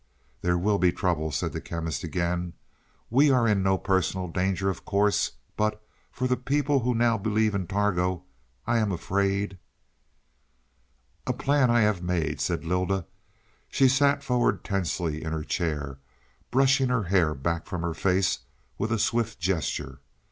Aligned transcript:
"There 0.41 0.57
will 0.57 0.79
be 0.79 0.91
trouble," 0.91 1.29
said 1.31 1.53
the 1.53 1.61
Chemist 1.61 2.03
again. 2.03 2.53
"We 3.11 3.29
are 3.29 3.47
in 3.47 3.61
no 3.61 3.77
personal 3.77 4.27
danger 4.29 4.67
of 4.67 4.83
course, 4.83 5.33
but, 5.55 5.79
for 6.11 6.25
the 6.27 6.35
people 6.35 6.79
who 6.79 6.95
now 6.95 7.19
believe 7.19 7.53
in 7.53 7.67
Targo, 7.67 8.23
I 8.65 8.79
am 8.79 8.91
afraid" 8.91 9.59
"A 11.27 11.33
plan 11.33 11.69
I 11.69 11.81
have 11.81 12.01
made," 12.01 12.41
said 12.41 12.65
Lylda. 12.65 13.05
She 13.69 13.87
sat 13.87 14.23
forward 14.23 14.63
tensely 14.63 15.23
in 15.23 15.31
her 15.33 15.43
chair, 15.43 15.99
brushing 16.49 16.89
her 16.89 17.03
hair 17.03 17.35
back 17.35 17.67
from 17.67 17.83
her 17.83 17.93
face 17.93 18.39
with 18.79 18.91
a 18.91 18.97
swift 18.97 19.39
gesture. 19.39 19.99